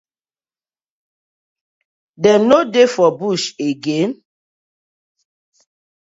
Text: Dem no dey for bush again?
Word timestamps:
Dem 2.23 2.41
no 2.49 2.59
dey 2.73 2.89
for 2.93 3.09
bush 3.19 3.47
again? 3.69 4.11